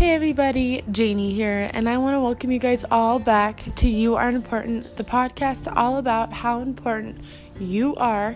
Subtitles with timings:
[0.00, 4.14] Hey everybody, Janie here, and I want to welcome you guys all back to You
[4.14, 7.20] Are Important, the podcast all about how important
[7.60, 8.34] you are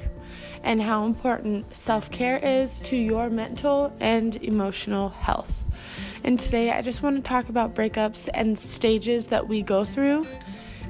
[0.62, 5.64] and how important self care is to your mental and emotional health.
[6.22, 10.26] And today I just want to talk about breakups and stages that we go through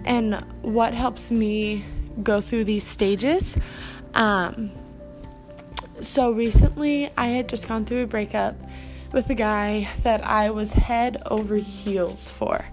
[0.04, 1.84] and what helps me
[2.20, 3.56] go through these stages.
[4.14, 4.72] Um,
[6.00, 8.56] so recently I had just gone through a breakup
[9.14, 12.64] with a guy that I was head over heels for.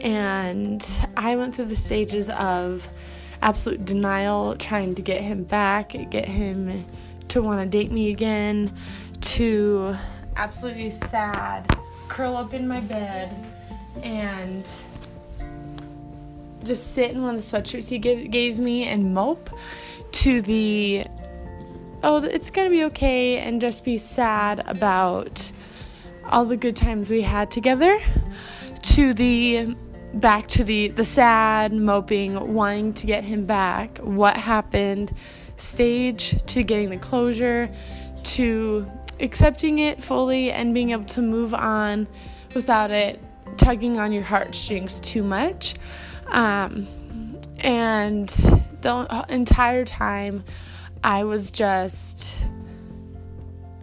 [0.00, 0.82] And
[1.14, 2.88] I went through the stages of
[3.42, 6.86] absolute denial, trying to get him back, get him
[7.28, 8.74] to want to date me again,
[9.20, 9.94] to
[10.36, 11.70] absolutely sad,
[12.08, 13.46] curl up in my bed,
[14.02, 14.68] and
[16.64, 19.50] just sit in one of the sweatshirts he gave, gave me and mope,
[20.12, 21.04] to the
[22.02, 25.52] oh, it's gonna be okay, and just be sad about
[26.28, 27.98] all the good times we had together
[28.82, 29.74] to the
[30.14, 33.98] back to the the sad moping wanting to get him back.
[33.98, 35.12] What happened?
[35.56, 37.70] Stage to getting the closure
[38.24, 38.90] to
[39.20, 42.08] accepting it fully and being able to move on
[42.54, 43.20] without it
[43.56, 45.74] tugging on your heartstrings too much.
[46.26, 46.86] Um,
[47.60, 48.28] and
[48.84, 50.44] the entire time
[51.02, 52.36] i was just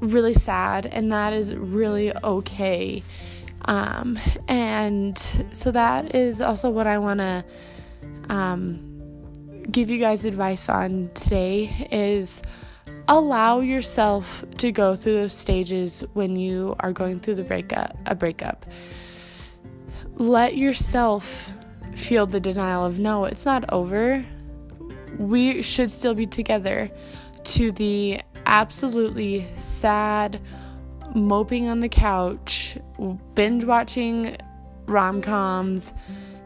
[0.01, 3.03] really sad, and that is really okay.
[3.65, 5.17] Um, and
[5.53, 7.45] so that is also what I want to
[8.29, 8.91] um,
[9.69, 12.41] give you guys advice on today is
[13.07, 18.15] allow yourself to go through those stages when you are going through the breakup a
[18.15, 18.65] breakup.
[20.15, 21.53] Let yourself
[21.95, 24.25] feel the denial of no it's not over.
[25.17, 26.89] We should still be together
[27.43, 30.39] to the absolutely sad,
[31.15, 32.77] moping on the couch,
[33.35, 34.35] binge watching
[34.85, 35.93] rom coms,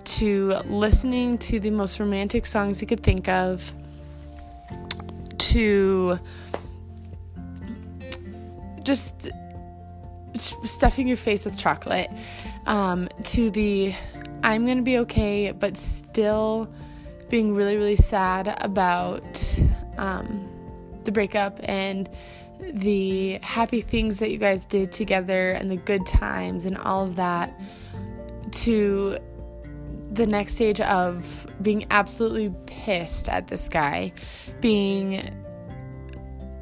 [0.04, 3.72] to listening to the most romantic songs you could think of,
[5.38, 6.20] to
[8.84, 9.32] just
[10.36, 12.10] stuffing your face with chocolate,
[12.66, 13.94] um, to the
[14.44, 16.70] I'm gonna be okay, but still
[17.30, 19.60] being really, really sad about.
[19.98, 20.52] Um,
[21.06, 22.10] the breakup and
[22.60, 27.16] the happy things that you guys did together and the good times and all of
[27.16, 27.54] that
[28.52, 29.18] to
[30.12, 34.14] the next stage of being absolutely pissed at this guy,
[34.62, 35.34] being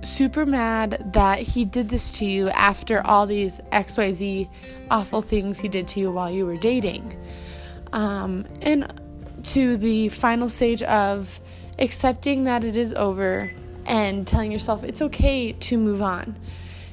[0.02, 4.50] super mad that he did this to you after all these XYZ
[4.92, 7.18] awful things he did to you while you were dating.
[7.94, 8.92] Um, and
[9.44, 11.40] to the final stage of
[11.80, 13.52] accepting that it is over
[13.86, 16.38] and telling yourself it's okay to move on.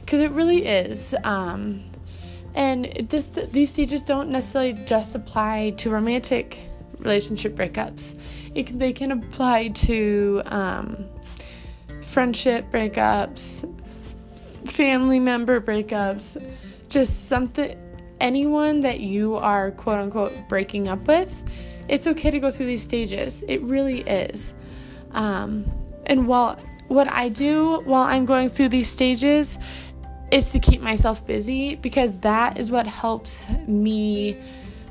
[0.01, 1.83] Because it really is um,
[2.55, 6.59] and this these stages don't necessarily just apply to romantic
[6.99, 8.19] relationship breakups.
[8.55, 11.07] It can, they can apply to um,
[12.03, 13.77] friendship breakups
[14.67, 16.37] family member breakups
[16.89, 17.79] just something
[18.21, 21.43] anyone that you are quote unquote breaking up with
[21.91, 23.43] it's okay to go through these stages.
[23.49, 24.55] It really is.
[25.11, 25.65] Um,
[26.07, 26.57] and while
[26.91, 29.61] what I do while I'm going through these stages
[30.33, 34.37] is to keep myself busy because that is what helps me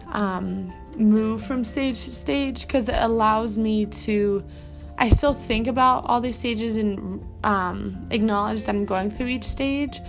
[0.07, 4.43] um, move from stage to stage because it allows me to.
[4.97, 9.45] I still think about all these stages and um, acknowledge that I'm going through each
[9.45, 9.99] stage,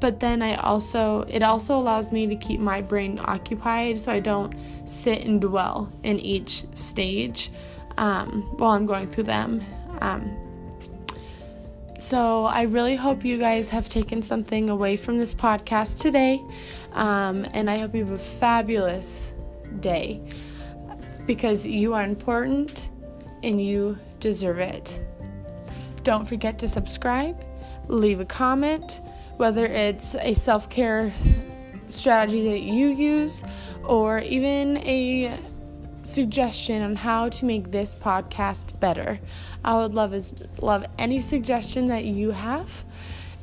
[0.00, 4.20] but then I also it also allows me to keep my brain occupied so I
[4.20, 4.54] don't
[4.84, 7.50] sit and dwell in each stage
[7.98, 9.60] um, while I'm going through them.
[12.02, 16.42] So, I really hope you guys have taken something away from this podcast today.
[16.94, 19.32] Um, and I hope you have a fabulous
[19.78, 20.20] day
[21.26, 22.90] because you are important
[23.44, 25.00] and you deserve it.
[26.02, 27.40] Don't forget to subscribe,
[27.86, 29.00] leave a comment,
[29.36, 31.14] whether it's a self care
[31.88, 33.44] strategy that you use
[33.84, 35.38] or even a
[36.02, 39.20] suggestion on how to make this podcast better.
[39.64, 42.84] I would love is love any suggestion that you have,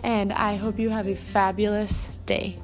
[0.03, 2.57] and I hope you have a fabulous day.